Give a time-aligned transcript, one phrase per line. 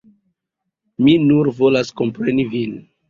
[1.03, 2.75] Mi nur volas kompreni vin.